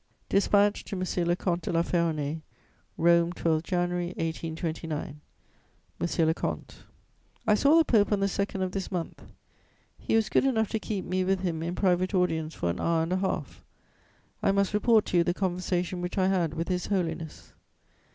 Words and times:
DISPATCH 0.29 0.83
TO 0.83 0.95
M. 0.95 1.27
LE 1.27 1.35
COMTE 1.35 1.61
DE 1.61 1.71
LA 1.71 1.83
FERRONAYS 1.83 2.39
"ROME, 2.97 3.33
12 3.33 3.61
January 3.61 4.07
1829. 4.17 5.19
"MONSIEUR 5.99 6.25
LE 6.25 6.33
COMTE, 6.33 6.75
"I 7.45 7.53
saw 7.53 7.77
the 7.77 7.85
Pope 7.85 8.11
on 8.11 8.19
the 8.19 8.25
2nd 8.25 8.63
of 8.63 8.71
this 8.71 8.91
month; 8.91 9.21
he 9.99 10.15
was 10.15 10.29
good 10.29 10.45
enough 10.45 10.69
to 10.69 10.79
keep 10.79 11.05
me 11.05 11.23
with 11.23 11.41
him 11.41 11.61
in 11.61 11.75
private 11.75 12.15
audience 12.15 12.55
for 12.55 12.71
an 12.71 12.79
hour 12.81 13.03
and 13.03 13.13
a 13.13 13.17
half. 13.17 13.63
I 14.41 14.51
must 14.51 14.73
report 14.73 15.05
to 15.05 15.17
you 15.17 15.23
the 15.23 15.35
conversation 15.35 16.01
which 16.01 16.17
I 16.17 16.29
had 16.29 16.55
with 16.55 16.69
His 16.69 16.87
Holiness. 16.87 17.53